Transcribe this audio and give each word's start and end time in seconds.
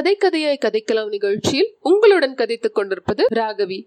கதை 0.00 0.18
கதையாய் 0.20 0.64
கதைக்கலாம் 0.64 1.08
நிகழ்ச்சியில் 1.08 1.76
உங்களுடன் 1.80 2.34
கதைத்துக் 2.34 2.74
கொண்டிருப்பது 2.74 3.26
ராகவி. 3.34 3.86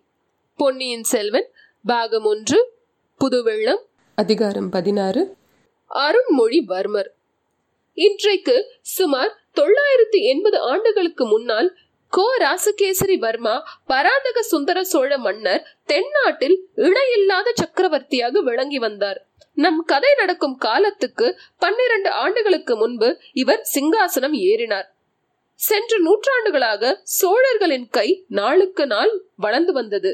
பொன்னியின் 0.57 1.03
செல்வன் 1.03 1.51
பாகம் 1.85 2.23
ஒன்று 2.23 2.73
புதுவெள்ளம் 3.17 3.81
அதிகாரம் 4.15 4.69
பதினாறு. 4.69 5.35
அருண்மொழிவர்மர். 5.89 7.07
இன்றைக்கு 7.93 8.71
சுமார் 8.81 9.37
தொள்ளாயிரத்தி 9.55 10.21
எண்பது 10.21 10.59
ஆண்டுகளுக்கு 10.59 11.25
முன்னால் 11.25 11.77
கோ 12.09 12.37
ராசகேசரி 12.37 13.17
வர்மா 13.17 13.81
பராந்தக 13.85 14.41
சுந்தர 14.41 14.83
சோழ 14.83 15.17
மன்னர் 15.17 15.77
தென்னாட்டில் 15.85 16.69
இணையில்லாத 16.75 17.51
சக்கரவர்த்தியாக 17.55 18.41
விளங்கி 18.41 18.79
வந்தார். 18.79 19.27
நம் 19.53 19.83
கதை 19.85 20.13
நடக்கும் 20.17 20.57
காலத்துக்கு 20.57 21.39
பன்னிரண்டு 21.57 22.09
ஆண்டுகளுக்கு 22.09 22.75
முன்பு 22.75 23.19
இவர் 23.33 23.67
சிங்காசனம் 23.75 24.33
ஏறினார். 24.33 24.92
சென்ற 25.65 25.97
நூற்றாண்டுகளாக 25.97 26.83
சோழர்களின் 27.19 27.87
கை 27.89 28.07
நாளுக்கு 28.27 28.85
நாள் 28.87 29.11
வளர்ந்து 29.35 29.73
வந்தது. 29.73 30.11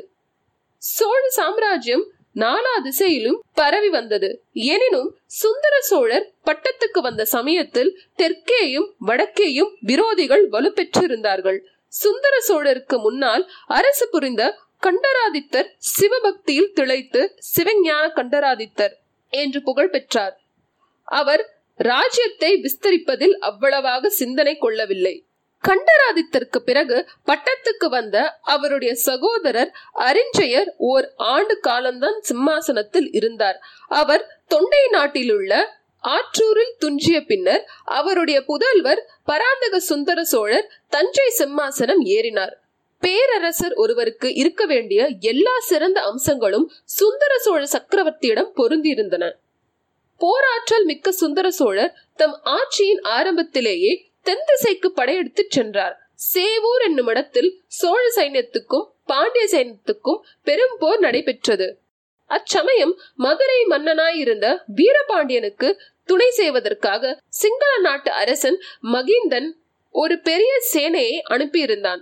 சோழ 0.78 1.22
சாம்ராஜ்யம் 1.30 2.06
நாலா 2.36 2.74
திசையிலும் 2.84 3.40
பரவி 3.54 3.90
வந்தது. 3.90 4.30
எனினும் 4.74 5.10
சுந்தர 5.40 5.76
சோழர் 5.82 6.26
பட்டத்துக்கு 6.46 7.00
வந்த 7.02 7.24
சமயத்தில் 7.26 7.92
தெற்கேயும் 8.16 8.90
வடக்கேயும் 9.08 9.72
விரோதிகள் 9.86 10.44
வலுப்பெற்றிருந்தார்கள். 10.52 11.60
சுந்தர 11.94 12.36
சோழருக்கு 12.48 12.98
முன்னால் 13.00 13.44
அரசு 13.68 14.06
புரிந்த 14.10 14.44
கண்டராதித்தர் 14.84 15.70
சிவபக்தியில் 15.94 16.74
திளைத்து 16.74 17.22
சிவஞான 17.54 18.04
கண்டராதித்தர் 18.18 18.94
என்று 19.34 19.62
புகழ் 19.62 19.90
பெற்றார். 19.90 20.36
அவர் 21.04 21.44
ராஜ்யத்தை 21.80 22.52
விஸ்தரிப்பதில் 22.66 23.36
அவ்வளவாக 23.40 24.10
சிந்தனை 24.10 24.54
கொள்ளவில்லை. 24.58 25.16
கண்டராதித்தருக்கு 25.68 26.58
பிறகு 26.58 27.10
பட்டத்துக்கு 27.26 27.90
வந்த 27.90 28.40
அவருடைய 28.42 28.96
சகோதரர் 28.96 29.72
அரிஞ்சயர் 29.96 30.70
ஓர் 30.78 31.12
ஆண்டு 31.16 31.60
காலம்தான் 31.60 32.22
சிம்மாசனத்தில் 32.22 33.12
இருந்தார். 33.12 33.60
அவர் 33.88 34.42
தொண்டை 34.48 34.88
நாட்டிலுள்ள 34.90 35.78
ஆற்றூரில் 36.02 36.76
துஞ்சிய 36.78 37.22
பின்னர் 37.22 37.70
அவருடைய 37.84 38.44
புதல்வர் 38.48 39.02
பராந்தக 39.26 39.80
சுந்தர 39.80 40.24
சோழர் 40.24 40.72
தஞ்சை 40.88 41.34
சிம்மாசனம் 41.38 42.04
ஏறினார். 42.04 42.52
பேரரசர் 43.00 43.74
ஒருவருக்கு 43.74 44.34
இருக்க 44.34 44.66
வேண்டிய 44.66 45.08
எல்லா 45.20 45.60
சிறந்த 45.60 46.02
அம்சங்களும் 46.02 46.72
சுந்தர 46.86 47.38
சோழ 47.38 47.68
சக்கரவர்த்தியிடம் 47.72 48.52
பொருந்தியிருந்தன. 48.56 49.32
போராற்றல் 50.18 50.84
மிக்க 50.84 51.12
சுந்தர 51.12 51.52
சோழர் 51.52 51.94
தம் 52.16 52.40
ஆட்சியின் 52.46 53.02
ஆரம்பத்திலேயே 53.02 54.09
தென் 54.30 54.48
திசைக்கு 54.50 54.92
படையெடுத்து 54.92 55.44
சென்றார். 55.50 55.94
சேவூர் 56.34 56.84
என்னும் 56.88 57.08
இடத்தில் 57.08 57.48
சோழ 57.68 58.02
சைன்யத்துக்கும் 58.16 58.84
பாண்டிய 59.06 59.46
சைன்யத்துக்கும் 59.54 60.20
பெரும் 60.48 60.76
போர் 60.80 61.00
நடைபெற்றது. 61.00 61.68
அச்சமயம் 62.30 62.94
மதுரை 63.16 63.60
மன்னனாயிருந்த 63.70 64.48
வீரபாண்டியனுக்கு 64.80 65.70
துணை 66.04 66.30
செய்வதற்காக 66.30 67.12
சிங்கள 67.40 67.72
நாட்டு 67.78 68.12
அரசன் 68.12 68.58
மகிந்தன் 68.94 69.50
ஒரு 69.96 70.16
பெரிய 70.20 70.52
சேனையை 70.74 71.16
அனுப்பியிருந்தான். 71.36 72.02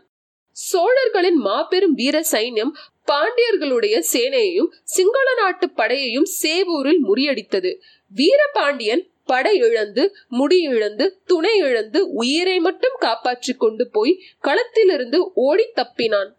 சோழர்களின் 0.51 1.39
மாபெரும் 1.47 1.93
வீர 1.93 2.19
சைன்யம் 2.31 2.73
பாண்டியர்களுடைய 3.11 3.97
சேனையையும் 4.13 4.71
சிங்கள 4.95 5.27
நாட்டு 5.33 5.69
படையையும் 5.75 6.29
சேவூரில் 6.41 7.01
முறியடித்தது. 7.09 7.73
வீரபாண்டியன் 8.11 9.03
படை 9.27 9.53
இழந்து 9.67 10.03
முடி 10.37 10.59
இழந்து 10.73 11.05
துணை 11.25 11.53
இழந்து 11.67 11.99
உயிரை 12.21 12.57
மட்டும் 12.59 12.97
காப்பாற்றி 12.99 13.53
கொண்டு 13.53 13.85
போய் 13.95 14.13
களத்திலிருந்து 14.47 15.19
ஓடி 15.47 15.67
தப்பினான். 15.75 16.31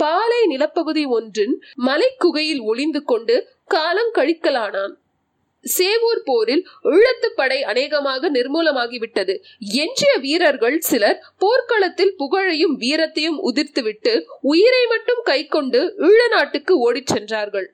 பாலை 0.00 0.40
நிலப்பகுதி 0.46 1.04
ஒன்றின் 1.16 1.54
மலைக்குகையில் 1.86 2.62
ஒளிந்து 2.70 3.02
கொண்டு 3.04 3.36
காலம் 3.66 4.12
கழிக்கலானான். 4.14 4.94
சேவூர் 5.64 6.20
போரில் 6.24 6.62
ஈழத்து 6.94 7.28
படை 7.34 7.56
அநேகமாக 7.70 8.30
நிர்மூலமாகிவிட்டது. 8.30 9.34
எஞ்சிய 9.82 10.12
வீரர்கள் 10.24 10.76
சிலர் 10.90 11.18
போர்க்களத்தில் 11.38 12.14
புகழையும் 12.16 12.76
வீரத்தையும் 12.80 13.40
உதிர்த்துவிட்டு 13.48 14.12
உயிரை 14.52 14.84
மட்டும் 14.86 15.22
கை 15.22 15.40
கொண்டு 15.46 15.80
ஈழ 16.08 16.20
நாட்டுக்கு 16.30 16.74
ஓடிச் 16.78 17.10
சென்றார்கள். 17.14 17.68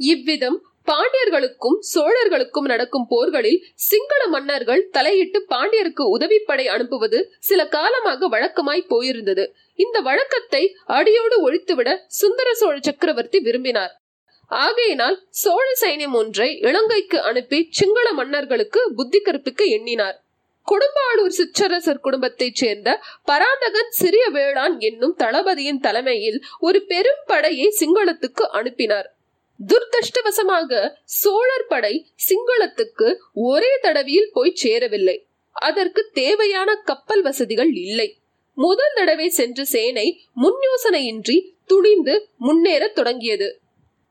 இவ்விதம் 0.00 0.58
பாண்டியர்களுக்கும் 0.88 1.78
சோழர்களுக்கும் 1.94 2.68
நடக்கும் 2.72 3.06
போர்களில் 3.08 3.62
சிங்கள 3.74 4.26
மன்னர்கள் 4.26 4.88
தலையிட்டு 4.88 5.46
பாண்டியருக்கு 5.48 6.04
உதவிப்படை 6.16 6.66
அனுப்புவது 6.66 7.32
சில 7.38 7.68
காலமாக 7.68 8.28
வழக்கமாய் 8.28 8.88
போயிருந்தது. 8.88 9.52
இந்த 9.74 10.00
வழக்கத்தை 10.00 10.76
அடியோடு 10.86 11.50
ஒழித்துவிட 11.50 11.98
சுந்தர 12.06 12.54
சோழ 12.54 12.78
சக்கரவர்த்தி 12.80 13.38
விரும்பினார். 13.38 14.00
ஆகையினால் 14.48 15.26
சோழ 15.28 15.72
சைன்யம் 15.80 16.12
ஒன்றை 16.12 16.58
இலங்கைக்கு 16.58 17.22
அனுப்பி 17.22 17.66
சிங்கள 17.70 18.12
மன்னர்களுக்கு 18.12 18.92
புத்தி 18.94 19.18
கற்பிக்க 19.18 19.64
எண்ணினார். 19.64 20.20
கொடும்பாளூர் 20.66 21.34
சிற்றரசர் 21.38 22.00
குடும்பத்தைச் 22.00 22.54
சேர்ந்த 22.54 23.00
பராந்தகன் 23.24 23.90
சிறிய 23.90 24.28
வேளாண் 24.28 24.78
என்னும் 24.78 25.14
தளபதியின் 25.14 25.80
தலைமையில் 25.80 26.44
ஒரு 26.58 26.82
பெரும் 26.82 27.22
படையை 27.26 27.76
சிங்களத்துக்கு 27.80 28.44
அனுப்பினார். 28.50 29.15
துர்தஷ்டவசமாக 29.60 30.92
சோழர் 31.04 31.66
படை 31.66 32.12
சிங்களத்துக்கு 32.28 33.16
ஒரே 33.32 33.78
தடவையில் 33.80 34.30
போய் 34.32 34.54
சேரவில்லை. 34.54 35.28
அதற்கு 35.52 36.10
தேவையான 36.12 36.74
கப்பல் 36.74 37.22
வசதிகள் 37.22 37.72
இல்லை. 37.72 38.18
முதல் 38.54 38.94
தடவை 38.94 39.28
சென்ற 39.28 39.64
சேனை 39.64 40.26
முன் 40.32 40.58
யோசனையின்றி 40.66 41.54
துணிந்து 41.66 42.30
முன்னேற 42.36 42.88
தொடங்கியது. 42.88 43.60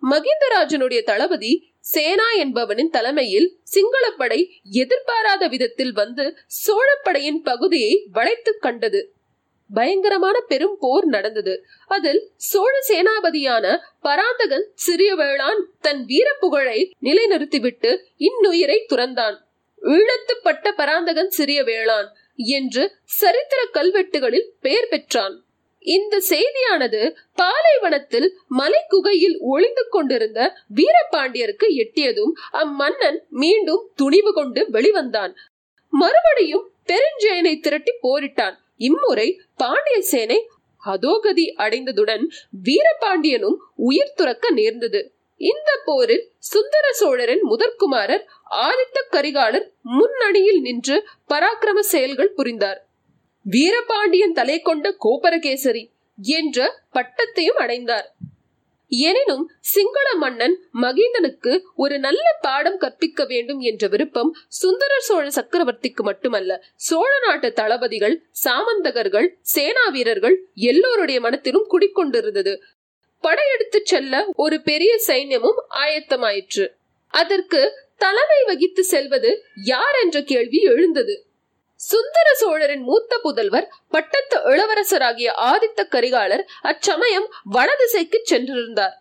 மகிந்தராஜனுடைய 0.03 1.03
தளபதி 1.03 1.73
சேனா 1.79 2.31
என்பவனின் 2.31 2.89
தலைமையில் 2.89 3.59
சிங்களப்படை 3.63 4.59
எதிர்பாராத 4.71 5.47
விதத்தில் 5.47 5.91
வந்து 5.91 6.37
சோழப்படையின் 6.67 7.41
பகுதியை 7.41 8.07
வளைத்து 8.11 8.57
கண்டது. 8.59 9.14
பயங்கரமான 9.73 10.41
பெரும் 10.41 10.77
போர் 10.79 11.05
நடந்தது. 11.05 11.65
அதில் 11.87 12.31
சோழ 12.35 12.73
சேனாபதியான 12.87 13.77
பராந்தகன் 14.01 14.71
சிறிய 14.73 15.15
வேளான் 15.15 15.61
தன் 15.81 16.05
வீர 16.05 16.33
புகழை 16.39 16.95
நிலைநிறுத்திவிட்டு 17.01 18.03
இன்னுயிரை 18.19 18.85
துறந்தான். 18.93 19.37
ஈழத்துப்பட்ட 19.81 20.71
பராந்தகன் 20.71 21.29
சிறிய 21.29 21.63
வேளான் 21.63 22.07
என்று 22.35 22.95
சரித்திர 23.03 23.67
கல்வெட்டுகளில் 23.73 24.47
பெயர் 24.61 24.87
பெற்றான். 24.87 25.39
இந்த 25.79 26.21
செய்தியானது 26.29 27.15
பாலைவனத்தில் 27.35 28.37
மலை 28.47 28.85
குகையில் 28.87 29.39
ஒளிந்து 29.39 29.87
கொண்டிருந்த 29.89 30.57
வீரபாண்டியருக்கு 30.75 31.67
எட்டியதும் 31.67 32.31
அம்மன்னன் 32.51 33.19
மீண்டும் 33.29 33.91
துணிவு 33.95 34.33
கொண்டு 34.33 34.67
வெளிவந்தான். 34.71 35.33
மறுபடியும் 35.89 36.69
பெருஞ்செயனை 36.85 37.59
திரட்டி 37.59 37.91
போரிட்டான். 38.03 38.63
இம்முறை 38.77 39.41
பாண்டிய 39.55 40.01
சேனை 40.01 40.39
அதோகதி 40.83 41.45
அடைந்ததுடன் 41.57 42.23
வீரபாண்டியனும் 42.63 43.57
உயிர் 43.75 44.13
துறக்க 44.15 44.51
நேர்ந்தது. 44.51 45.13
இந்த 45.41 45.81
போரில் 45.85 46.31
சுந்தர 46.37 46.91
சோழரின் 46.91 47.43
முதற்குமாரர் 47.49 48.25
ஆதித்த 48.51 48.99
கரிகாலர் 49.11 49.67
முன்னணியில் 49.81 50.61
நின்று 50.61 51.07
பராக்கிரம 51.29 51.79
செயல்கள் 51.79 52.31
புரிந்தார். 52.31 52.79
வீரபாண்டியன் 53.45 54.31
தலை 54.31 54.61
கொண்ட 54.61 54.95
கோபரகேசரி 54.99 55.83
என்ற 56.21 56.83
பட்டத்தையும் 56.93 57.59
அடைந்தார். 57.63 58.15
எனினும் 58.87 59.51
சிங்கள 59.59 60.13
மன்னன் 60.13 60.69
மகிந்தனுக்கு 60.81 61.61
ஒரு 61.75 61.99
நல்ல 61.99 62.37
பாடம் 62.41 62.77
கற்பிக்க 62.77 63.25
வேண்டும் 63.25 63.59
என்ற 63.59 63.87
விருப்பம் 63.87 64.35
சுந்தர 64.47 64.99
சோழ 64.99 65.27
சக்கரவர்த்திக்கு 65.27 66.01
மட்டுமல்ல. 66.01 66.63
சோழ 66.75 67.19
நாட்டு 67.25 67.53
தளபதிகள் 67.53 68.23
சாமந்தகர்கள் 68.43 69.27
சேனா 69.41 69.87
வீரர்கள் 69.87 70.45
எல்லோருடைய 70.53 71.19
மனத்திலும் 71.19 71.67
குடிக்கொண்டிருந்தது. 71.69 72.59
படையெடுத்து 73.19 73.81
செல்ல 73.83 74.27
ஒரு 74.35 74.61
பெரிய 74.61 74.99
சைன்யமும் 75.07 75.61
ஆயத்தமாயிற்று. 75.69 76.67
அதற்கு 77.07 77.83
தலைமை 77.97 78.43
வகித்து 78.45 78.83
செல்வது 78.83 79.43
யார் 79.63 79.95
என்ற 80.03 80.21
கேள்வி 80.21 80.57
எழுந்தது. 80.57 81.24
சுந்தர 81.89 82.27
சோழரின் 82.33 82.81
மூத்த 82.81 83.19
புதல்வர் 83.23 83.67
பட்டத்து 83.89 84.37
இளவரசராகிய 84.53 85.31
ஆதித்த 85.51 85.87
கரிகாலர் 85.95 86.43
அச்சமயம் 86.61 87.27
வடதிசைக்கு 87.51 88.19
சென்றிருந்தார். 88.29 88.95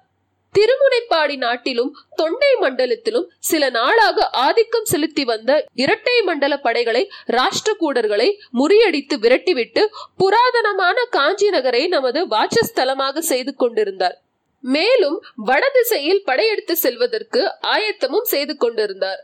திருமுனைப்பாடி 0.54 1.36
நாட்டிலும் 1.36 1.96
தொண்டை 2.14 2.50
மண்டலத்திலும் 2.60 3.24
சில 3.38 3.70
நாளாக 3.70 4.26
ஆதிக்கம் 4.28 4.84
செலுத்தி 4.84 5.24
வந்த 5.24 5.66
இரட்டை 5.74 6.22
மண்டல 6.22 6.58
படைகளை 6.58 7.02
ராஷ்டிரகூடர்களை 7.26 8.28
முறியடித்து 8.58 9.16
விரட்டிவிட்டு 9.24 9.84
புராதனமான 10.18 10.96
காஞ்சி 11.10 11.48
நகரை 11.50 11.86
நமது 11.86 12.22
வாசஸ்தலமாக 12.26 13.18
செய்து 13.18 13.54
கொண்டிருந்தார். 13.54 14.16
மேலும் 14.60 15.18
வடதிசையில் 15.34 16.24
படையெடுத்து 16.24 16.76
செல்வதற்கு 16.76 17.40
ஆயத்தமும் 17.66 18.30
செய்து 18.34 18.56
கொண்டிருந்தார். 18.56 19.22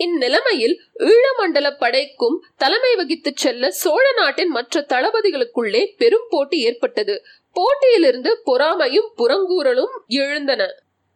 இந்நிலைமையில் 0.00 0.74
ஈழமண்டல 1.10 1.76
படைக்கும் 1.78 2.44
தலைமை 2.56 2.94
வகித்து 2.94 3.32
செல்ல 3.34 3.70
சோழ 3.70 4.12
நாட்டின் 4.12 4.48
மற்ற 4.48 4.86
தளபதிகளுக்குள்ளே 4.88 5.82
பெரும் 5.96 6.26
போட்டி 6.30 6.58
ஏற்பட்டது. 6.60 7.24
போட்டியிலிருந்து 7.52 8.30
பொறாமையும் 8.44 9.10
புறங்கூறலும் 9.16 9.94
எழுந்தன. 10.06 10.62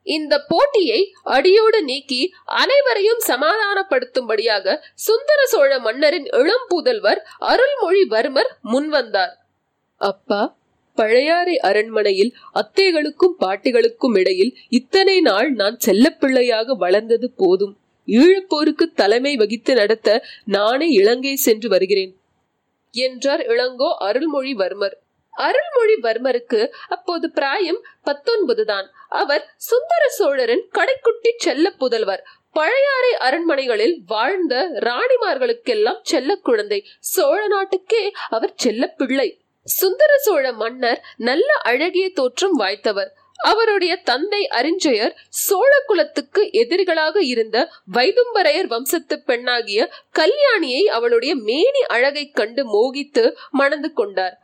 இந்த 0.03 0.45
போட்டியை 0.49 1.15
அடியோடு 1.23 1.85
நீக்கி 1.85 2.21
அனைவரையும் 2.45 3.23
சமாதானப்படுத்தும்படியாக 3.27 4.77
சுந்தர 4.95 5.47
சோழ 5.47 5.79
மன்னரின் 5.79 6.25
இளம் 6.25 6.67
புதல்வர் 6.69 7.21
அருள்மொழிவர்மர் 7.41 8.53
முன்வந்தார். 8.73 9.35
அப்பா 9.97 10.57
பழையாறை 10.95 11.57
அரண்மனையில் 11.59 12.33
அத்தைகளுக்கும் 12.55 13.35
பாட்டிகளுக்கும் 13.41 14.19
இடையில் 14.19 14.57
இத்தனை 14.69 15.21
நாள் 15.21 15.51
நான் 15.51 15.77
செல்லப்பிள்ளையாக 15.87 16.77
வளர்ந்தது 16.77 17.33
போதும். 17.37 17.75
ஈழப்போருக்கு 18.09 18.93
தலைமை 18.95 19.37
வகித்து 19.37 19.75
நடத்த 19.75 20.25
நானே 20.45 20.87
இலங்கை 20.87 21.37
சென்று 21.37 21.69
வருகிறேன். 21.69 22.21
என்றார் 22.91 23.41
இளங்கோ 23.41 23.97
அருள்மொழிவர்மர். 24.01 24.93
அருள்மொழிவர்மருக்கு 25.37 26.69
அப்போது 26.89 27.31
பிராயம் 27.31 27.83
பத்தொன்பது 28.03 28.65
தான். 28.65 28.91
அவர் 29.09 29.55
சுந்தர 29.57 30.09
சோழரின் 30.09 30.69
கடைக்குட்டி 30.75 31.37
செல்ல 31.37 31.73
புதல்வர். 31.81 32.23
பழையாறை 32.53 33.13
அரண்மனைகளில் 33.15 33.99
வாழ்ந்த 34.07 34.81
ராணிமார்களுக்கெல்லாம் 34.81 36.01
செல்ல 36.03 36.37
குழந்தை. 36.37 36.87
சோழ 37.01 37.47
நாட்டுக்கே 37.47 38.13
அவர் 38.31 38.53
செல்ல 38.57 38.87
பிள்ளை. 38.87 39.41
சுந்தர 39.65 40.19
சோழ 40.19 40.53
மன்னர் 40.53 41.05
நல்ல 41.17 41.53
அழகிய 41.53 42.11
தோற்றம் 42.11 42.59
வாய்த்தவர். 42.59 43.09
அவருடைய 43.43 43.97
தந்தை 43.97 44.49
அறிஞ்சயர் 44.51 45.15
சோழ 45.29 45.83
குலத்துக்கு 45.87 46.43
எதிரிகளாக 46.53 47.23
இருந்த 47.23 47.71
வைதும்பரையர் 47.93 48.67
வம்சத்து 48.67 49.23
பெண்ணாகிய 49.23 49.91
கல்யாணியை 50.19 50.83
அவளுடைய 50.83 51.35
மேனி 51.35 51.83
அழகை 51.87 52.31
கண்டு 52.31 52.63
மோகித்து 52.67 53.35
மணந்து 53.51 53.93
கொண்டார். 53.93 54.37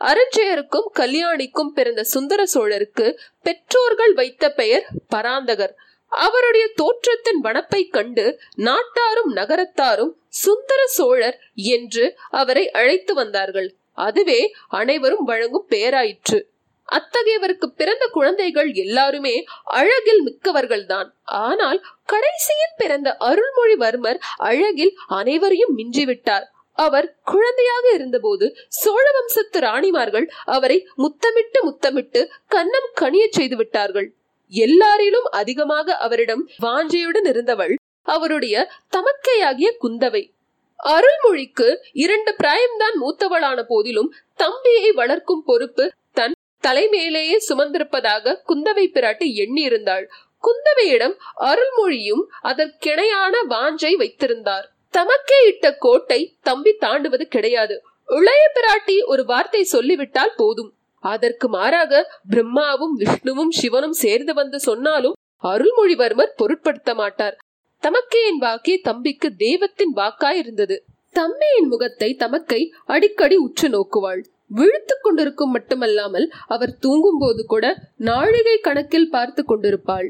அருஞ்சயருக்கும் 0.00 0.88
கல்யாணிக்கும் 0.94 1.72
பிறந்த 1.74 2.04
சுந்தர 2.04 2.44
சோழருக்கு 2.54 3.18
பெற்றோர்கள் 3.42 4.12
வைத்த 4.12 4.52
பெயர் 4.52 4.86
பராந்தகர். 5.14 5.74
அவருடைய 6.08 6.70
தோற்றத்தின் 6.74 7.40
வனப்பை 7.42 7.88
கண்டு 7.88 8.40
நாட்டாரும் 8.56 9.32
நகரத்தாரும் 9.34 10.12
சுந்தர 10.28 10.86
சோழர் 10.86 11.38
என்று 11.54 12.18
அவரை 12.30 12.70
அழைத்து 12.70 13.14
வந்தார்கள். 13.14 13.74
அதுவே 13.92 14.52
அனைவரும் 14.68 15.24
வழங்கும் 15.24 15.66
பெயராயிற்று. 15.70 16.40
அத்தகையவருக்கு 16.88 17.66
பிறந்த 17.76 18.04
குழந்தைகள் 18.06 18.72
எல்லாருமே 18.74 19.44
அழகில் 19.64 20.22
மிக்கவர்கள்தான். 20.26 21.08
ஆனால் 21.24 21.80
கடைசியில் 22.04 22.76
பிறந்த 22.76 23.16
அருள்மொழிவர்மர் 23.20 24.20
அழகில் 24.36 24.92
அனைவரையும் 25.06 25.74
மிஞ்சிவிட்டார். 25.76 26.46
அவர் 26.78 27.08
குழந்தையாக 27.24 27.84
இருந்தபோது 27.94 28.46
சோழ 28.68 29.04
வம்சத்து 29.12 29.60
ராணிமார்கள் 29.60 30.26
அவரை 30.44 30.78
முத்தமிட்டு 30.94 31.60
முத்தமிட்டு 31.64 32.20
கன்னம் 32.48 32.88
கனிய 33.00 33.26
செய்து 33.30 33.56
விட்டார்கள். 33.56 34.08
எல்லாரிலும் 34.52 35.28
அதிகமாக 35.30 35.96
அவரிடம் 35.96 36.42
வாஞ்சையுடன் 36.62 37.28
இருந்தவள் 37.28 37.74
அவருடைய 38.06 38.56
தமக்கையாகிய 38.96 39.68
குந்தவை. 39.84 40.22
அருள்மொழிக்கு 40.80 41.68
இரண்டு 41.92 42.34
பிராயம்தான் 42.38 42.96
மூத்தவளான 43.02 43.58
போதிலும் 43.66 44.10
தம்பியை 44.34 44.90
வளர்க்கும் 44.92 45.44
பொறுப்பு 45.44 45.84
தலைமையிலேயே 46.66 47.36
தலைமேலேயே 47.36 47.36
சுமந்திருப்பதாக 47.48 48.40
குந்தவை 48.48 48.86
பிராட்டி 48.86 49.26
எண்ணியிருந்தாள். 49.42 50.06
குந்தவையிடம் 50.42 51.14
அருள்மொழியும் 51.40 52.24
அதற்கிணையான 52.42 53.34
வாஞ்சை 53.48 53.94
வைத்திருந்தார். 53.96 54.72
தமக்கே 54.92 55.46
இட்ட 55.46 55.74
கோட்டை 55.74 56.36
தம்பி 56.40 56.76
தாண்டுவது 56.80 57.22
கிடையாது. 57.22 57.82
இளைய 58.06 58.50
பிராட்டி 58.54 59.04
ஒரு 59.06 59.24
வார்த்தை 59.24 59.64
சொல்லிவிட்டால் 59.64 60.32
போதும். 60.36 60.74
அதற்கு 60.98 61.48
மாறாக 61.48 62.20
பிரம்மாவும் 62.28 62.94
விஷ்ணுவும் 62.94 63.50
சிவனும் 63.50 63.92
சேர்ந்து 63.92 64.34
வந்து 64.34 64.60
சொன்னாலும் 64.60 65.12
அருள்மொழிவர்மர் 65.42 66.36
பொருட்படுத்த 66.36 66.94
மாட்டார். 66.94 67.36
தமக்கையின் 67.82 68.40
வாக்கே 68.40 68.80
தம்பிக்கு 68.80 69.34
தெய்வத்தின் 69.36 69.92
வாக்காய் 69.96 70.36
இருந்தது 70.36 70.84
தம்மையின் 71.10 71.66
முகத்தை 71.66 72.14
தமக்கை 72.14 72.72
அடிக்கடி 72.84 73.36
உற்று 73.36 73.68
நோக்குவாள். 73.68 74.22
விழுத்துக் 74.50 75.02
கொண்டிருக்கும் 75.02 75.50
மட்டுமல்லாமல் 75.50 76.26
அவர் 76.46 76.72
தூங்கும் 76.78 77.18
போது 77.18 77.42
கூட 77.46 77.66
நாழிகை 78.08 78.56
கணக்கில் 78.58 79.08
பார்த்து 79.08 79.42
கொண்டிருப்பாள். 79.44 80.08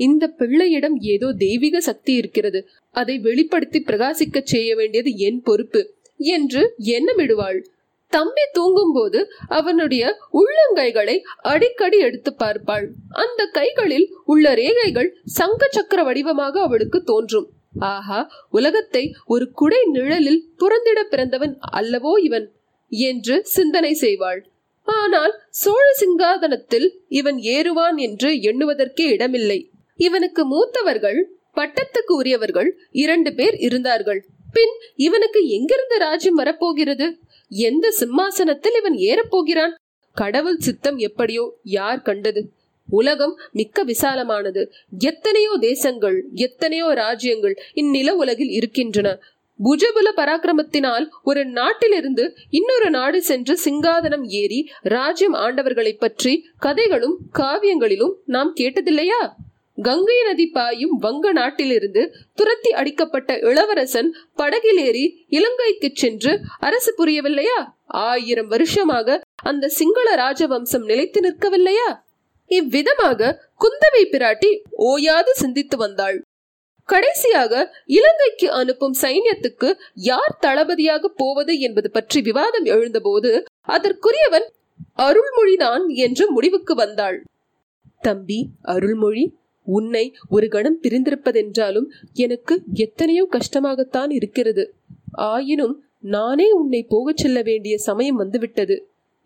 இந்த 0.00 0.24
பிள்ளையிடம் 0.40 0.96
ஏதோ 1.14 1.28
தெய்வீக 1.38 1.80
சக்தி 1.80 2.12
இருக்கிறது. 2.14 2.60
அதை 2.94 3.16
வெளிப்படுத்தி 3.18 3.80
பிரகாசிக்க 3.80 4.40
செய்ய 4.44 4.70
வேண்டியது 4.74 5.10
என் 5.18 5.40
பொறுப்பு 5.42 5.82
என்று 6.18 6.62
எண்ணமிடுவாள். 6.96 7.60
தம்பி 8.12 8.44
தூங்கும் 8.52 8.92
போது 8.92 9.20
அவனுடைய 9.48 10.02
உள்ளங்கைகளை 10.32 11.16
அடிக்கடி 11.42 11.98
எடுத்து 11.98 12.30
பார்ப்பாள். 12.38 12.86
அந்த 13.22 13.46
கைகளில் 13.46 14.06
உள்ள 14.24 14.54
ரேகைகள் 14.54 15.10
சங்க 15.38 15.68
சக்கர 15.68 16.00
வடிவமாக 16.02 16.60
அவளுக்கு 16.60 16.98
தோன்றும். 17.02 17.46
ஆஹா 17.92 18.18
உலகத்தை 18.50 19.04
ஒரு 19.26 19.44
குடை 19.52 19.80
நிழலில் 19.86 20.42
புறந்திட 20.60 21.00
பிறந்தவன் 21.04 21.54
அல்லவோ 21.72 22.12
இவன்? 22.18 22.46
என்று 22.92 23.40
சிந்தனை 23.44 23.92
செய்வாள். 24.00 24.40
ஆனால் 24.84 25.34
சோழ 25.50 25.84
சிங்காதனத்தில் 26.00 26.88
இவன் 27.08 27.36
ஏறுவான் 27.36 27.96
என்று 27.96 28.30
எண்ணுவதற்கே 28.32 29.06
இடமில்லை. 29.10 29.70
இவனுக்கு 29.96 30.42
மூத்தவர்கள் 30.46 31.20
பட்டத்துக்கு 31.56 32.12
உரியவர்கள் 32.12 32.78
இரண்டு 32.92 33.34
பேர் 33.34 33.56
இருந்தார்கள். 33.56 34.26
பின் 34.52 34.74
இவனுக்கு 34.96 35.48
எங்கிருந்து 35.48 35.98
ராஜ்யம் 35.98 36.34
வரப்போகிறது? 36.34 37.18
எந்த 37.48 37.90
சிம்மாசனத்தில் 37.90 38.74
இவன் 38.74 38.94
ஏறப்போகிறான்? 38.94 39.72
கடவுள் 40.14 40.58
சித்தம் 40.58 40.98
எப்படியோ 40.98 41.44
யார் 41.62 42.02
கண்டது? 42.02 42.42
உலகம் 42.88 43.40
மிக்க 43.52 43.84
விசாலமானது. 43.84 44.62
எத்தனையோ 44.98 45.56
தேசங்கள் 45.60 46.28
எத்தனையோ 46.34 46.92
ராஜ்யங்கள் 46.92 47.54
இந்நில 47.72 48.14
உலகில் 48.14 48.48
இருக்கின்றன. 48.48 49.08
புஜபல 49.58 50.08
பராக்கிரமத்தினால் 50.16 51.08
ஒரு 51.22 51.46
நாட்டிலிருந்து 51.46 52.24
இன்னொரு 52.50 52.90
நாடு 52.90 53.22
சென்று 53.22 53.54
சிங்காதனம் 53.64 54.24
ஏறி 54.40 54.60
ராஜ்யம் 54.82 55.34
ஆண்டவர்களை 55.34 55.92
பற்றி 55.98 56.32
கதைகளும் 56.58 57.16
காவியங்களிலும் 57.38 58.14
நாம் 58.26 58.52
கேட்டதில்லையா? 58.56 59.20
கங்கை 59.82 60.16
நதி 60.24 60.46
பாயும் 60.46 60.96
வங்க 60.98 61.32
நாட்டிலிருந்து 61.32 62.02
துரத்தி 62.34 62.70
அடிக்கப்பட்ட 62.70 63.38
இளவரசன் 63.38 64.10
படகிலேறி 64.36 65.04
இலங்கைக்கு 65.28 65.90
சென்று 65.94 66.40
அரசு 66.58 66.92
புரியவில்லையா? 66.98 67.60
ஆயிரம் 67.86 68.46
வருஷமாக 68.46 69.20
அந்த 69.42 69.68
சிங்கள 69.68 70.08
ராஜவம்சம் 70.16 70.84
நிலைத்து 70.84 71.20
நிற்கவில்லையா? 71.20 71.88
இவ்விதமாக 72.50 73.30
குந்தவை 73.60 74.04
பிராட்டி 74.10 74.50
ஓயாது 74.72 75.32
சிந்தித்து 75.34 75.76
வந்தாள். 75.76 76.18
கடைசியாக 76.88 77.52
இலங்கைக்கு 77.86 78.46
அனுப்பும் 78.50 78.96
சைன்யத்துக்கு 79.02 79.68
யார் 79.94 80.38
தளபதியாக 80.40 81.08
போவது 81.16 81.52
என்பது 81.58 81.90
பற்றி 81.90 82.20
விவாதம் 82.20 82.64
எழுந்தபோது 82.64 83.30
அதற்குரியவன் 83.68 84.48
அருள்மொழிதான் 84.98 85.84
என்று 85.96 86.24
முடிவுக்கு 86.30 86.74
வந்தாள். 86.74 87.18
தம்பி 88.00 88.38
அருள்மொழி 88.62 89.24
உன்னை 89.66 90.04
ஒரு 90.28 90.48
கணம் 90.48 90.78
பிரிந்திருப்பதென்றாலும் 90.82 91.88
எனக்கு 92.12 92.54
எத்தனையோ 92.74 93.24
கஷ்டமாகத்தான் 93.30 94.10
இருக்கிறது. 94.10 94.64
ஆயினும் 95.26 95.76
நானே 96.14 96.48
உன்னை 96.50 96.80
போகச் 96.88 97.16
செல்ல 97.16 97.38
வேண்டிய 97.42 97.74
சமயம் 97.78 98.16
வந்துவிட்டது. 98.16 98.76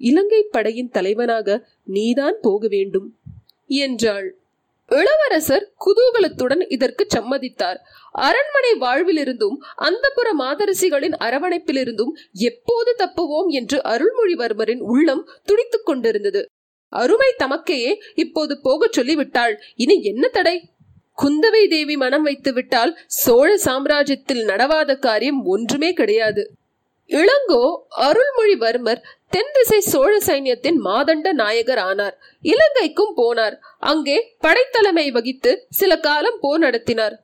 இலங்கை 0.00 0.42
படையின் 0.50 0.90
தலைவனாக 0.90 1.58
நீதான் 1.84 2.36
போக 2.40 2.68
வேண்டும் 2.68 3.08
என்றாள். 3.66 4.28
இளவரசர் 4.88 5.72
குதூகலத்துடன் 5.86 6.64
இதற்கு 6.68 7.06
சம்மதித்தார். 7.14 7.78
அரண்மனை 8.10 8.72
வாழ்விலிருந்தும் 8.80 9.56
அந்தப்புற 9.78 10.28
மாதரசிகளின் 10.38 11.16
அரவணைப்பிலிருந்தும் 11.18 12.12
எப்போது 12.32 12.94
தப்புவோம் 12.98 13.48
என்று 13.48 13.80
அருள்மொழிவர்மரின் 13.84 14.78
உள்ளம் 14.78 15.28
துடித்துக் 15.44 15.86
கொண்டிருந்தது. 15.86 16.46
அருமை 16.88 17.34
தமக்கையே 17.38 17.92
இப்போது 18.14 18.60
போகச் 18.62 18.92
சொல்லிவிட்டாள். 18.92 19.60
இனி 19.74 20.02
என்ன 20.02 20.28
தடை? 20.28 20.70
குந்தவை 21.22 21.68
தேவி 21.68 21.96
மனம் 21.96 22.22
வைத்து 22.22 22.52
விட்டால் 22.52 22.98
சோழ 23.06 23.56
சாம்ராஜ்யத்தில் 23.64 24.44
நடவாத 24.44 24.98
காரியம் 24.98 25.44
ஒன்றுமே 25.44 25.92
கிடையாது. 25.92 26.50
இளங்கோ 27.10 27.80
அருள்மொழிவர்மர் 27.96 29.02
தென்திசை 29.33 29.80
சோழ 29.80 30.12
சைன்யத்தின் 30.26 30.78
மாதண்ட 30.85 31.33
நாயகர் 31.33 31.78
ஆனார். 31.78 32.14
இலங்கைக்கும் 32.42 33.12
போனார். 33.16 33.56
அங்கே 33.78 34.16
படைத்தலைமை 34.45 35.06
வகித்து 35.12 35.66
சில 35.71 35.99
காலம் 35.99 36.38
போர் 36.40 36.59
நடத்தினார். 36.59 37.16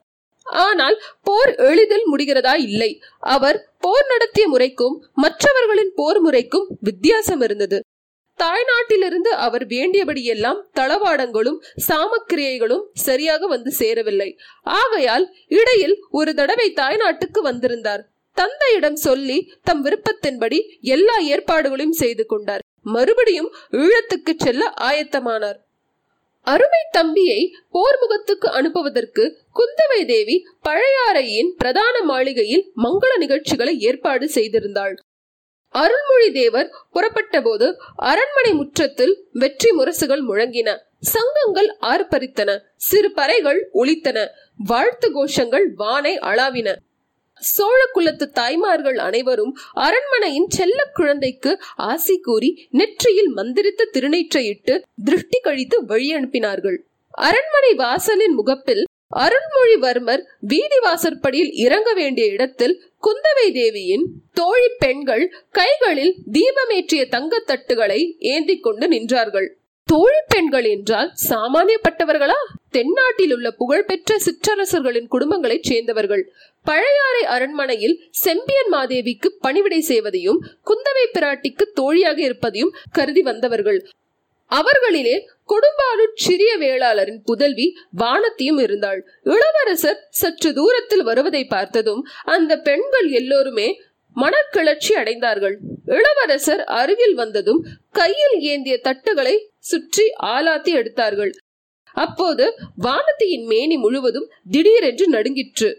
ஆனால் 0.46 0.96
போர் 1.22 1.54
எளிதில் 1.54 2.06
முடிகிறதா 2.12 2.54
இல்லை. 2.68 2.90
அவர் 3.20 3.58
போர் 3.78 4.06
நடத்திய 4.06 4.48
முறைக்கும் 4.48 4.96
மற்றவர்களின் 5.12 5.92
போர் 5.94 6.20
முறைக்கும் 6.20 6.66
வித்தியாசம் 6.80 7.40
இருந்தது. 7.40 7.80
தாய்நாட்டிலிருந்து 8.38 9.30
அவர் 9.46 9.64
வேண்டியபடியெல்லாம் 9.66 10.60
தளவாடங்களும் 10.78 11.58
சாமக்கிரியைகளும் 11.88 12.84
சரியாக 12.92 13.46
வந்து 13.46 13.70
சேரவில்லை. 13.70 14.30
ஆகையால் 14.62 15.26
இடையில் 15.48 15.96
ஒரு 16.10 16.34
தடவை 16.34 16.68
தாய்நாட்டுக்கு 16.80 17.42
வந்திருந்தார். 17.42 18.02
தந்தையிடம் 18.32 18.96
சொல்லி 18.96 19.52
தம் 19.62 19.84
விருப்பத்தின்படி 19.84 20.58
எல்லா 20.80 21.18
ஏற்பாடுகளையும் 21.18 21.98
செய்து 22.02 22.26
கொண்டார். 22.26 22.60
மறுபடியும் 22.82 23.54
ஈழத்துக்கு 23.70 24.32
செல்ல 24.36 24.72
ஆயத்தமானார். 24.80 25.58
அருமை 26.40 26.80
தம்பியை 26.90 27.54
போர்முகத்துக்கு 27.72 28.46
அனுப்புவதற்கு 28.46 29.36
குந்தவை 29.54 30.04
தேவி 30.06 30.46
பழையாறையின் 30.64 31.50
பிரதான 31.56 32.02
மாளிகையில் 32.02 32.72
மங்கள 32.76 33.18
நிகழ்ச்சிகளை 33.18 33.78
ஏற்பாடு 33.78 34.26
செய்திருந்தாள். 34.26 34.94
அருள்மொழி 35.68 36.32
தேவர் 36.32 36.74
புறப்பட்ட 36.92 37.40
போது 37.40 37.76
அரண்மனை 37.96 38.52
முற்றத்தில் 38.52 39.26
வெற்றி 39.32 39.70
முரசுகள் 39.70 40.24
முழங்கின. 40.28 40.78
சங்கங்கள் 41.00 41.76
ஆர்ப்பரித்தன. 41.80 42.58
சிறு 42.76 43.12
பறைகள் 43.16 43.60
ஒலித்தன. 43.74 44.28
வாழ்த்து 44.56 45.08
கோஷங்கள் 45.10 45.64
வானை 45.74 46.18
அளாவின. 46.18 46.74
சோழ 47.40 47.80
குலத்து 47.92 48.30
தாய்மார்கள் 48.30 48.96
அனைவரும் 48.96 49.56
அரண்மனையின் 49.72 50.48
செல்ல 50.48 50.78
குழந்தைக்கு 50.92 51.58
ஆசி 51.76 52.18
கூறி 52.18 52.68
நெற்றியில் 52.70 53.28
மந்திரித்த 53.28 53.88
திருநீற்றையிட்டு 53.92 54.82
திருஷ்டி 55.04 55.38
கழித்து 55.40 55.84
வழி 55.84 56.14
அனுப்பினார்கள். 56.14 56.78
அரண்மனை 57.10 57.74
வாசலின் 57.74 58.34
முகப்பில் 58.34 58.84
அருள்மொழிவர்மர் 59.16 60.22
வீதி 60.40 60.78
வாசற்படியில் 60.82 61.52
இறங்க 61.52 61.92
வேண்டிய 61.92 62.26
இடத்தில் 62.26 62.82
குந்தவை 63.02 63.52
தேவியின் 63.52 64.04
தோழி 64.32 64.68
பெண்கள் 64.78 65.24
கைகளில் 65.50 66.14
தீபமேற்றிய 66.32 67.02
தங்கத்தட்டுகளை 67.10 68.00
ஏந்தி 68.18 68.58
கொண்டு 68.58 68.88
நின்றார்கள். 68.88 69.48
தோழி 69.86 70.20
பெண்கள் 70.28 70.64
என்றால் 70.64 71.12
சாமானியப்பட்டவர்களா? 71.28 72.36
தென்னாட்டில் 72.70 73.34
உள்ள 73.34 73.50
புகழ்பெற்ற 73.50 74.16
சிற்றரசர்களின் 74.16 75.08
குடும்பங்களைச் 75.10 75.62
சேர்ந்தவர்கள். 75.62 76.32
பழையாறை 76.62 77.24
அரண்மனையில் 77.24 77.96
செம்பியன் 78.10 78.72
மாதேவிக்கு 78.72 79.26
பணிவிடை 79.40 79.80
செய்வதையும் 79.80 80.40
குந்தவை 80.64 81.06
பிராட்டிக்கு 81.12 81.62
தோழியாக 81.74 82.22
இருப்பதையும் 82.22 82.74
கருதி 82.92 83.22
வந்தவர்கள். 83.22 83.86
அவர்களிலே 84.50 85.26
குடும்பாலூர் 85.48 86.14
சிறிய 86.14 86.58
வேளாளரின் 86.58 87.20
புதல்வி 87.24 87.76
வானத்தியும் 87.98 88.60
இருந்தாள். 88.60 89.06
இளவரசர் 89.22 90.06
சற்று 90.10 90.54
தூரத்தில் 90.54 91.02
வருவதை 91.02 91.44
பார்த்ததும் 91.44 92.06
அந்த 92.24 92.58
பெண்கள் 92.58 93.08
எல்லோருமே 93.08 93.80
மனக்கிளர்ச்சி 94.16 94.92
அடைந்தார்கள். 95.00 95.56
இளவரசர் 95.84 96.64
அருகில் 96.64 97.14
வந்ததும் 97.14 97.60
கையில் 97.90 98.36
ஏந்திய 98.40 98.80
தட்டுகளை 98.84 99.34
சுற்றி 99.58 100.04
ஆலாத்தி 100.22 100.72
எடுத்தார்கள். 100.80 101.32
அப்போது 101.94 102.44
வானத்தியின் 102.82 103.46
மேனி 103.46 103.76
முழுவதும் 103.76 104.28
திடீரென்று 104.50 105.06
நடுங்கிற்று. 105.08 105.70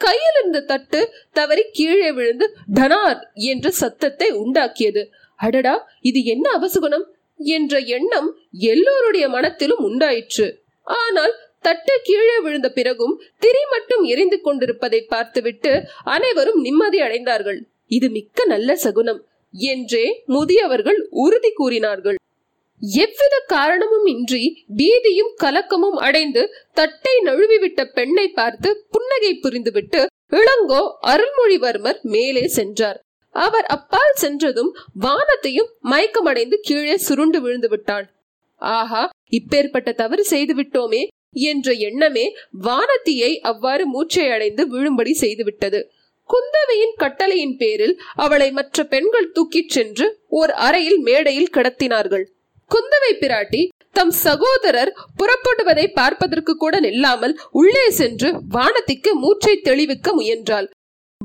கையில் 0.00 0.36
இருந்த 0.40 0.60
தட்டு 0.60 1.00
தவறி 1.32 1.64
கீழே 1.72 2.12
விழுந்து 2.12 2.46
டனார் 2.74 3.20
என்ற 3.34 3.70
சத்தத்தை 3.70 4.30
உண்டாக்கியது. 4.32 5.02
அடடா 5.36 5.74
இது 6.00 6.24
என்ன 6.24 6.46
அவசுகுணம் 6.58 7.06
என்ற 7.36 7.78
எண்ணம் 7.78 8.28
எல்லோருடைய 8.50 9.28
மனத்திலும் 9.28 9.78
உண்டாயிற்று. 9.78 10.46
ஆனால் 10.86 11.34
தட்டு 11.66 11.94
கீழே 12.06 12.36
விழுந்த 12.44 12.68
பிறகும் 12.78 13.14
திரி 13.42 13.62
மட்டும் 13.72 14.02
எரிந்து 14.12 14.38
கொண்டிருப்பதை 14.40 15.00
பார்த்துவிட்டு 15.12 15.72
அனைவரும் 16.14 16.60
நிம்மதி 16.66 16.98
அடைந்தார்கள். 17.06 17.60
இது 17.90 18.08
மிக்க 18.16 18.44
நல்ல 18.52 18.76
சகுனம் 18.84 19.20
என்றே 19.54 20.04
முதியவர்கள் 20.34 21.00
உறுதி 21.24 21.50
கூறினார்கள். 21.60 22.18
எவ்வித 23.02 23.34
காரணமும் 23.54 24.06
இன்றி 24.12 24.42
பீதியும் 24.78 25.32
கலக்கமும் 25.42 25.98
அடைந்து 26.06 26.42
தட்டை 26.78 27.14
நழுவிவிட்ட 27.26 27.80
பெண்ணை 27.96 28.26
பார்த்து 28.38 28.70
புன்னகை 28.94 29.32
புரிந்துவிட்டு 29.44 30.00
இளங்கோ 30.40 30.82
அருள்மொழிவர்மர் 31.12 32.00
மேலே 32.14 32.44
சென்றார். 32.58 32.98
அவர் 33.34 33.66
அப்பால் 33.76 34.18
சென்றதும் 34.22 34.72
வானத்தையும் 35.04 35.70
மயக்கமடைந்து 35.92 36.56
கீழே 36.68 36.96
சுருண்டு 37.06 37.38
விழுந்து 37.40 37.68
விட்டாள் 37.68 38.06
ஆஹா 38.62 39.02
இப்பேற்பட்ட 39.38 39.90
தவறு 40.02 40.24
செய்து 40.32 40.54
விட்டோமே 40.54 41.00
என்ற 41.34 41.72
எண்ணமே 41.72 42.36
வானத்தியை 42.62 43.38
அவ்வாறு 43.38 43.86
மூச்சை 43.86 44.28
அடைந்து 44.28 44.66
விழும்படி 44.72 45.10
செய்துவிட்டது. 45.20 45.82
குந்தவையின் 46.30 46.94
கட்டளையின் 46.96 47.56
பேரில் 47.56 48.00
அவளை 48.14 48.50
மற்ற 48.50 48.84
பெண்கள் 48.84 49.30
தூக்கிச் 49.30 49.68
சென்று 49.68 50.18
ஓர் 50.28 50.50
அறையில் 50.50 50.98
மேடையில் 50.98 51.50
கிடத்தினார்கள். 51.52 52.24
குந்தவை 52.70 53.12
பிராட்டி 53.20 53.68
தம் 53.90 54.10
சகோதரர் 54.10 54.96
புறப்படுவதை 55.16 55.86
பார்ப்பதற்கு 55.92 56.56
கூட 56.56 56.80
நில்லாமல் 56.80 57.38
உள்ளே 57.50 57.90
சென்று 57.90 58.32
வானத்திக்கு 58.50 59.12
மூச்சை 59.12 59.56
தெளிவிக்க 59.56 60.12
முயன்றாள். 60.12 60.70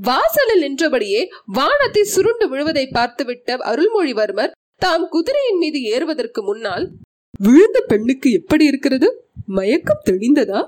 வாசலில் 0.01 0.59
நின்றபடியே 0.59 1.31
வானத்தை 1.45 2.03
சுருண்டு 2.03 2.49
விழுவதை 2.49 2.89
பார்த்துவிட்ட 2.93 3.57
அருள்மொழிவர்மர் 3.57 4.51
தாம் 4.75 5.09
குதிரையின் 5.09 5.57
மீது 5.57 5.81
ஏறுவதற்கு 5.81 6.43
முன்னால் 6.43 6.89
விழுந்த 7.39 7.81
பெண்ணுக்கு 7.81 8.31
எப்படி 8.31 8.65
இருக்கிறது? 8.65 9.18
மயக்கம் 9.49 10.05
தெளிந்ததா? 10.05 10.61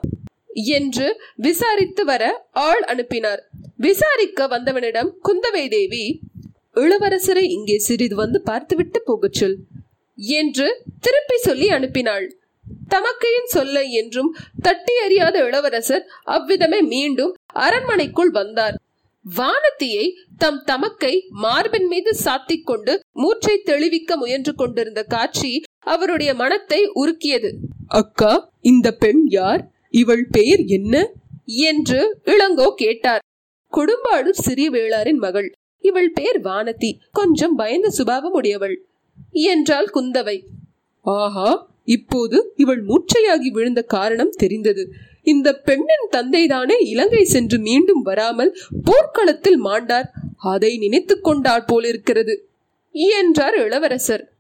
என்று 0.76 1.08
விசாரித்து 1.36 2.06
வர 2.06 2.24
ஆள் 2.52 2.84
அனுப்பினார். 2.84 3.42
விசாரிக்க 3.78 4.48
வந்தவனிடம் 4.48 5.10
குந்தவை 5.24 5.64
தேவி 5.70 6.06
இளவரசரை 6.76 7.44
இங்கே 7.48 7.78
சிறிது 7.78 8.16
வந்து 8.16 8.42
பார்த்துவிட்டு 8.42 9.02
போகச் 9.06 9.34
சொல் 9.34 9.58
என்று 10.40 10.68
திருப்பி 11.00 11.38
சொல்லி 11.38 11.68
அனுப்பினாள். 11.70 12.26
தமக்கையின் 12.88 13.50
சொல்ல 13.50 13.84
என்றும் 13.84 14.32
தட்டி 14.62 14.96
அறியாத 14.98 15.36
இளவரசர் 15.46 16.06
அவ்விதமே 16.28 16.80
மீண்டும் 16.82 17.34
அரண்மனைக்குள் 17.54 18.32
வந்தார். 18.32 18.76
வானத்தியை 19.26 20.06
தம் 20.38 20.62
தமக்கை 20.64 21.14
மார்பின் 21.30 21.88
மீது 21.88 22.12
சாத்திக் 22.24 22.66
கொண்டு 22.66 22.94
மூச்சை 23.12 23.56
தெளிவிக்க 23.64 24.18
முயன்று 24.18 24.54
கொண்டிருந்த 24.56 25.02
காட்சி 25.04 25.52
அவருடைய 25.86 26.34
மனத்தை 26.34 26.92
உருக்கியது. 26.96 27.54
அக்கா 27.88 28.52
இந்த 28.62 28.92
பெண் 28.92 29.24
யார்? 29.28 29.72
இவள் 29.90 30.28
பெயர் 30.32 30.60
என்ன? 30.60 31.12
என்று 31.46 32.20
இளங்கோ 32.26 32.74
கேட்டார். 32.74 33.20
கொடும்பாடு 33.72 34.30
சிறிய 34.30 34.70
வேளாரின் 34.70 35.18
மகள். 35.18 35.52
இவள் 35.80 36.12
பேர் 36.12 36.42
வானதி. 36.42 36.94
கொஞ்சம் 37.12 37.56
பயந்த 37.56 37.90
சுபாவம் 37.90 38.34
உடையவள். 38.34 38.76
என்றாள் 39.32 39.90
குந்தவை. 39.94 40.44
ஆஹா 41.02 41.70
இப்போது 41.86 42.54
இவள் 42.56 42.86
மூச்சையாகி 42.86 43.52
விழுந்த 43.52 43.82
காரணம் 43.82 44.30
தெரிந்தது. 44.30 44.92
இந்த 45.24 45.54
பெண்ணின் 45.54 46.08
தந்தைதானே 46.12 46.76
இலங்கை 46.80 47.24
சென்று 47.24 47.60
மீண்டும் 47.60 48.02
வராமல் 48.02 48.58
போர்க்களத்தில் 48.84 49.64
மாண்டார். 49.64 50.08
அதை 50.38 50.78
நினைத்து 50.78 51.22
கொண்டாள் 51.22 51.64
போலிருக்கிறது. 51.66 52.50
என்றார் 52.92 53.56
இளவரசர். 53.56 54.32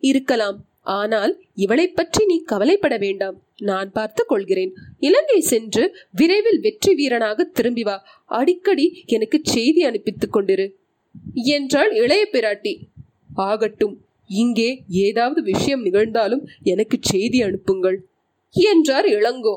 இருக்கலாம். 0.00 0.64
ஆனால் 0.86 1.32
இவளை 1.54 1.88
பற்றி 1.88 2.24
நீ 2.24 2.42
கவலைப்பட 2.42 2.96
வேண்டாம். 2.96 3.36
நான் 3.60 3.92
பார்த்து 3.92 4.26
கொள்கிறேன். 4.26 4.72
இலங்கை 4.98 5.40
சென்று 5.40 5.84
விரைவில் 6.10 6.60
வெற்றி 6.60 6.94
வீரனாக 6.94 7.44
திரும்பி 7.44 7.82
வா. 7.82 7.96
அடிக்கடி 8.24 9.04
எனக்கு 9.06 9.40
செய்தி 9.42 9.84
அனுப்பித்துக் 9.84 10.36
கொண்டிரு. 10.36 10.66
என்றாள் 11.32 11.92
இளைய 11.92 12.28
பிராட்டி. 12.32 12.74
ஆகட்டும் 13.34 13.94
இங்கே 14.28 14.82
ஏதாவது 14.88 15.42
விஷயம் 15.42 15.84
நிகழ்ந்தாலும் 15.84 16.44
எனக்கு 16.62 16.98
செய்தி 17.00 17.42
அனுப்புங்கள் 17.42 17.98
என்றார் 18.54 19.06
இளங்கோ. 19.06 19.56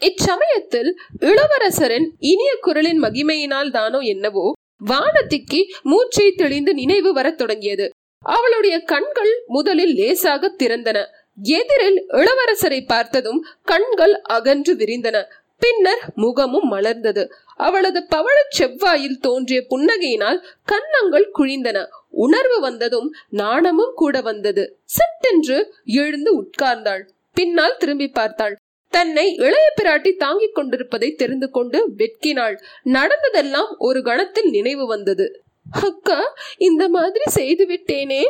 இச்சமயத்தில் 0.00 0.90
இளவரசரின் 1.20 2.06
இனிய 2.18 2.52
குரலின் 2.60 3.02
மகிமையினால் 3.02 3.70
தானோ 3.70 3.98
என்னவோ 3.98 4.46
வானத்திக்கு 4.84 5.60
மூச்சை 5.82 6.32
தெளிந்து 6.36 6.74
நினைவு 6.74 7.12
வரத் 7.12 7.38
தொடங்கியது. 7.38 7.90
அவளுடைய 8.22 8.80
கண்கள் 8.80 9.42
முதலில் 9.46 9.94
லேசாக 9.94 10.54
திறந்தன. 10.58 11.06
எதிரில் 11.42 12.06
இளவரசரை 12.08 12.86
பார்த்ததும் 12.86 13.44
கண்கள் 13.62 14.20
அகன்று 14.20 14.74
விரிந்தன. 14.74 15.24
பின்னர் 15.58 15.98
முகமும் 16.14 16.72
மலர்ந்தது. 16.72 17.28
அவளது 17.56 18.06
பவழச் 18.16 18.58
செவ்வாயில் 18.58 19.20
தோன்றிய 19.20 19.64
புன்னகையினால் 19.70 20.42
கன்னங்கள் 20.64 21.30
குழிந்தன. 21.38 21.86
உணர்வு 22.08 22.60
வந்ததும் 22.60 23.14
நாணமும் 23.28 23.92
கூட 23.94 24.20
வந்தது. 24.20 24.80
சட்டென்று 24.84 25.74
எழுந்து 25.84 26.42
உட்கார்ந்தாள். 26.42 27.02
பின்னால் 27.34 27.76
திரும்பி 27.76 28.08
பார்த்தாள். 28.08 28.56
தன்னை 28.88 29.34
இளைய 29.34 29.72
பிராட்டி 29.82 30.16
தாங்கிக் 30.16 30.54
கொண்டிருப்பதை 30.54 31.14
தெரிந்து 31.14 31.50
கொண்டு 31.50 31.92
வெட்கினாள். 31.96 32.62
நடந்ததெல்லாம் 32.82 33.74
ஒரு 33.78 34.02
கணத்தில் 34.02 34.50
நினைவு 34.50 34.86
வந்தது. 34.86 35.41
அக்கா 35.66 36.20
இந்த 36.58 36.88
மாதிரி 36.88 37.24
செய்து 37.30 37.66
விட்டேனே 37.66 38.24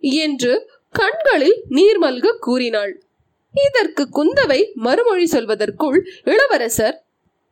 என்று 0.00 0.52
கண்களில் 0.94 1.58
நீர்மல்க 1.68 2.36
கூறினாள். 2.38 3.02
இதற்கு 3.54 4.02
குந்தவை 4.18 4.72
மறுமொழி 4.74 5.24
சொல்வதற்குள் 5.24 5.98
இளவரசர் 6.24 6.96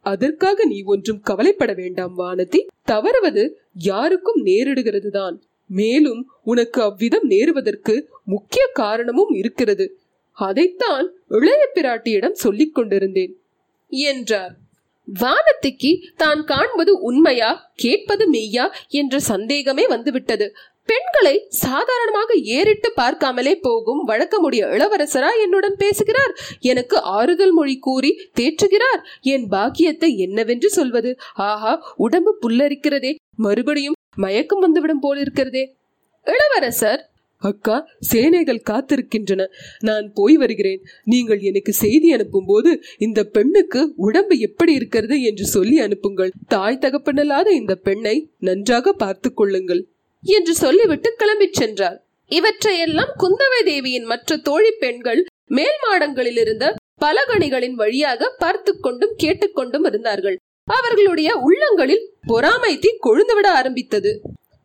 அதற்காக 0.00 0.64
நீ 0.64 0.82
ஒன்றும் 0.82 1.20
கவலைப்பட 1.20 1.72
வேண்டாம் 1.72 2.18
வானதி. 2.18 2.60
தவறுவது 2.82 3.44
யாருக்கும் 3.74 4.40
நேரிடுகிறது 4.44 5.08
தான் 5.08 5.36
மேலும் 5.70 6.20
உனக்கு 6.42 6.82
அவ்விதம் 6.82 7.26
நேருவதற்கு 7.28 7.94
முக்கிய 8.24 8.66
காரணமும் 8.72 9.30
இருக்கிறது. 9.30 9.98
அதைத்தான் 10.32 11.06
இளைய 11.28 11.62
பிராட்டியிடம் 11.74 12.40
சொல்லிக் 12.44 12.74
கொண்டிருந்தேன் 12.74 13.34
என்றார். 13.88 14.54
வானத்திக்கு 15.14 16.00
தான் 16.16 16.44
காண்பது 16.44 17.00
உண்மையா 17.00 17.70
கேட்பது 17.74 18.32
மெய்யா 18.32 18.72
என்ற 18.88 19.18
சந்தேகமே 19.18 19.86
வந்துவிட்டது. 19.86 20.56
பெண்களை 20.84 21.46
சாதாரணமாக 21.48 22.34
ஏறிட்டு 22.34 22.92
பார்க்காமலே 22.96 23.54
போகும் 23.54 24.08
வழக்கமுடைய 24.08 24.62
இளவரசரா 24.66 25.30
என்னுடன் 25.40 25.76
பேசுகிறார்? 25.76 26.36
எனக்கு 26.60 27.02
ஆறுதல் 27.02 27.52
மொழி 27.52 27.78
கூறி 27.78 28.30
தேற்றுகிறார்? 28.40 29.00
என் 29.20 29.48
பாக்கியத்தை 29.48 30.18
என்னவென்று 30.18 30.70
சொல்வது? 30.70 31.16
ஆஹா 31.34 31.94
உடம்பு 31.96 32.38
புல்லரிக்கிறதே. 32.42 33.14
மறுபடியும் 33.36 33.94
மயக்கம் 34.16 34.58
வந்துவிடும் 34.58 35.02
போலிருக்கிறதே. 35.02 35.72
இளவரசர் 36.24 37.10
அக்கா 37.38 37.88
சேனைகள் 38.00 38.62
காத்திருக்கின்றன. 38.70 39.46
நான் 39.80 40.12
போய் 40.14 40.36
வருகிறேன். 40.36 40.84
நீங்கள் 41.04 41.38
எனக்கு 41.38 41.72
செய்தி 41.72 42.12
அனுப்பும் 42.12 42.44
போது 42.46 42.82
இந்த 42.98 43.24
பெண்ணுக்கு 43.24 43.92
உடம்பு 43.96 44.38
எப்படி 44.38 44.72
இருக்கிறது 44.72 45.22
என்று 45.22 45.44
சொல்லி 45.44 45.78
அனுப்புங்கள். 45.78 46.30
தாய் 46.48 46.78
தகப்பனல்லாத 46.80 47.48
இந்த 47.48 47.74
பெண்ணை 47.74 48.30
நன்றாக 48.38 48.92
பார்த்து 48.92 49.34
கொள்ளுங்கள். 49.34 49.88
என்று 50.22 50.54
சொல்லிவிட்டு 50.54 51.14
கிளம்பிச் 51.18 51.52
சென்றார். 51.52 52.04
இவற்றையெல்லாம் 52.26 53.12
குந்தவை 53.18 53.64
தேவியின் 53.64 54.04
மற்ற 54.04 54.36
தோழி 54.36 54.70
பெண்கள் 54.70 55.26
மேல் 55.46 55.78
மாடங்களில் 55.82 56.36
இருந்த 56.36 56.74
பலகணிகளின் 57.04 57.72
வழியாக 57.72 58.34
பார்த்து 58.38 58.80
கொண்டும் 58.80 59.14
கேட்டுக்கொண்டும் 59.16 59.84
இருந்தார்கள். 59.84 60.36
அவர்களுடைய 60.64 61.36
உள்ளங்களில் 61.36 62.12
பொறாமை 62.26 62.78
தீ 62.78 62.88
கொழுந்துவிட 63.06 63.46
ஆரம்பித்தது. 63.46 64.20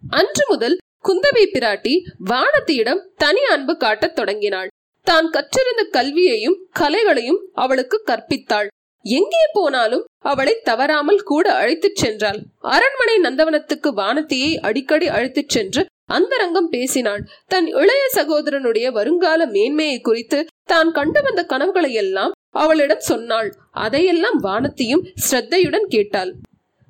அன்று 0.09 0.45
முதல் 0.47 0.77
குந்தவை 1.03 1.45
பிராட்டி 1.53 1.93
வானத்தியிடம் 2.29 3.01
தனி 3.15 3.41
அன்பு 3.43 3.77
காட்டத் 3.77 4.15
தொடங்கினாள். 4.15 4.69
தான் 5.07 5.27
கற்றிருந்த 5.29 5.83
கல்வியையும் 5.91 6.57
கலைகளையும் 6.79 7.39
அவளுக்கு 7.53 8.03
கற்பித்தாள். 8.07 8.67
எங்கே 9.05 9.43
போனாலும் 9.51 10.03
அவளை 10.31 10.53
தவறாமல் 10.63 11.23
கூட 11.23 11.53
அழைத்துச் 11.53 11.99
சென்றாள். 12.01 12.39
அரண்மனை 12.59 13.15
நந்தவனத்துக்கு 13.21 13.89
வானத்தியை 14.01 14.51
அடிக்கடி 14.59 15.07
அழைத்துச் 15.07 15.49
சென்று 15.49 15.85
அந்தரங்கம் 16.05 16.69
பேசினாள். 16.69 17.23
தன் 17.47 17.67
இளைய 17.81 18.03
சகோதரனுடைய 18.15 18.87
வருங்கால 18.91 19.45
மேன்மையை 19.45 19.99
குறித்து 19.99 20.39
தான் 20.63 20.91
கண்டு 20.91 21.21
வந்த 21.21 21.43
கனவுகளை 21.43 21.91
எல்லாம் 21.93 22.35
அவளிடம் 22.49 23.03
சொன்னாள். 23.09 23.49
அதையெல்லாம் 23.71 24.39
வானத்தியும் 24.43 25.05
ஸ்ரத்தையுடன் 25.25 25.87
கேட்டாள். 25.87 26.33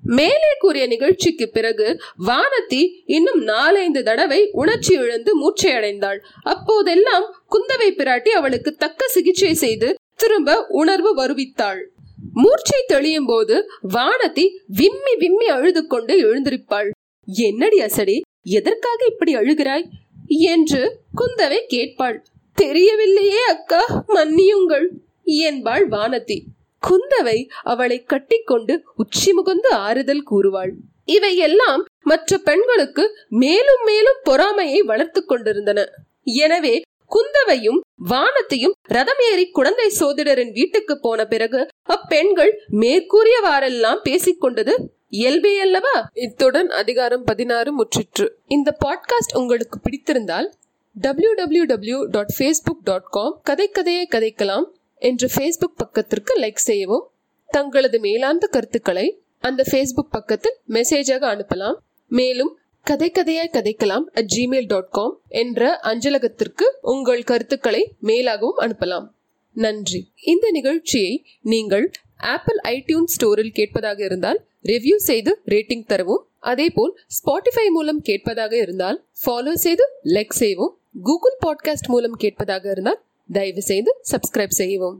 மேலே 0.03 0.51
கூறிய 0.59 0.87
நிகழ்ச்சிக்கு 0.87 1.49
பிறகு 1.49 2.01
வானத்தி 2.27 2.81
இன்னும் 3.05 3.41
நாலைந்து 3.43 4.03
தடவை 4.03 4.49
உணர்ச்சி 4.51 4.93
இழந்து 4.93 5.31
மூச்சையடைந்தாள் 5.41 6.19
அப்போதெல்லாம் 6.41 7.25
குந்தவை 7.49 7.89
பிராட்டி 7.91 8.29
அவளுக்கு 8.29 8.73
தக்க 8.73 9.07
சிகிச்சை 9.07 9.53
செய்து 9.53 9.95
திரும்ப 10.15 10.65
உணர்வு 10.69 11.11
வருவித்தாள். 11.15 11.81
மூர்ச்சை 12.33 12.83
தெளியும் 12.87 13.25
போது 13.25 13.69
வானத்தி 13.93 14.45
விம்மி 14.67 15.15
விம்மி 15.17 15.47
அழுது 15.47 15.87
கொண்டு 15.87 16.13
எழுந்திருப்பாள். 16.17 16.89
என்னடி 17.27 17.79
அசடி 17.79 18.21
எதற்காக 18.41 19.05
இப்படி 19.07 19.35
அழுகிறாய்? 19.35 19.85
என்று 20.27 20.99
குந்தவை 21.15 21.59
கேட்பாள். 21.73 22.17
தெரியவில்லையே 22.57 23.41
அக்கா 23.49 24.03
மன்னியுங்கள் 24.07 24.87
என்பாள் 25.23 25.87
வானதி 25.87 26.43
குந்தவை 26.87 27.49
அவளை 27.63 28.03
கட்டிக்கொண்டு 28.03 28.83
உச்சி 28.95 29.31
முகந்து 29.31 29.69
ஆறுதல் 29.69 30.23
கூறுவாள். 30.31 30.71
இவையெல்லாம் 31.05 31.85
மற்ற 32.03 32.37
பெண்களுக்கு 32.37 33.03
மேலும் 33.29 33.83
மேலும் 33.85 34.19
பொறாமையை 34.23 34.81
வளர்த்து 34.81 35.25
கொண்டிருந்தன. 35.25 35.89
எனவே 36.23 36.81
குந்தவையும் 37.05 37.79
வானத்தையும் 37.95 38.73
ரதம் 38.81 39.21
ஏறி 39.31 39.45
குழந்தை 39.49 39.91
சோதிடரின் 39.99 40.51
வீட்டுக்கு 40.51 40.99
போன 40.99 41.25
பிறகு 41.25 41.67
அப்பெண்கள் 41.83 42.53
மேற்கூறியவாறெல்லாம் 42.71 44.01
பேசிக்கொண்டது 44.03 44.73
இயல்பே 45.07 45.59
அல்லவா? 45.59 46.09
இத்துடன் 46.13 46.69
அதிகாரம் 46.69 47.23
பதினாறு 47.23 47.71
முற்றிற்று. 47.77 48.27
இந்த 48.47 48.77
பாட்காஸ்ட் 48.85 49.37
உங்களுக்கு 49.37 49.79
பிடித்திருந்தால் 49.79 50.47
W 50.95 51.33
W 51.33 51.63
W 51.63 52.05
dot 52.05 52.33
Facebook 52.39 52.83
dot 52.83 53.09
com 53.09 53.39
கதை 53.43 53.67
கதையை 53.67 54.07
கதைக்கலாம். 54.11 54.63
என்ற 55.01 55.27
ஃபேஸ்புக் 55.35 55.77
பக்கத்திற்கு 55.77 56.33
லைக் 56.39 56.65
செய்யவும் 56.67 57.05
தங்களது 57.47 57.97
மேலாந்த 57.99 58.45
கருத்துக்களை 58.49 59.07
அந்த 59.39 59.63
ஃபேஸ்புக் 59.71 60.11
பக்கத்தில் 60.11 60.57
மெசேஜாக 60.69 61.23
அனுப்பலாம். 61.33 61.77
மேலும் 62.07 62.51
கதை 62.83 63.11
கதையாய் 63.11 63.53
கதைக்கலாம் 63.53 64.05
அட் 64.13 64.31
ஜிமெயில் 64.35 64.67
டாட் 64.67 64.89
காம் 64.89 65.15
என்ற 65.27 65.79
அஞ்சலகத்திற்கு 65.83 66.65
உங்கள் 66.81 67.23
கருத்துக்களை 67.23 67.81
மேலாகவும் 68.03 68.59
அனுப்பலாம். 68.59 69.07
நன்றி. 69.53 70.01
இந்த 70.25 70.51
நிகழ்ச்சியை 70.51 71.25
நீங்கள் 71.41 71.91
ஆப்பிள் 72.17 72.59
ஐடியூன் 72.63 73.09
ஸ்டோரில் 73.13 73.53
கேட்பதாக 73.53 74.03
இருந்தால் 74.03 74.39
ரிவ்யூ 74.63 74.95
செய்து 74.95 75.41
ரேட்டிங் 75.45 75.85
தரவும். 75.85 76.23
அதேபோல் 76.39 76.93
ஸ்பாட்டிஃபை 77.17 77.67
மூலம் 77.69 78.01
கேட்பதாக 78.01 78.53
இருந்தால் 78.57 78.99
ஃபாலோ 79.25 79.53
செய்து 79.65 79.85
லைக் 80.03 80.39
செய்யவும். 80.41 80.75
கூகுள் 81.03 81.37
பாட்காஸ்ட் 81.45 81.87
மூலம் 81.87 82.15
கேட்பதாக 82.23 82.69
இருந்தால் 82.69 83.01
தயவு 83.33 83.61
செய்து 83.61 83.91
சப்ஸ்கிரைப் 84.11 84.59
செய்யவும். 84.59 84.97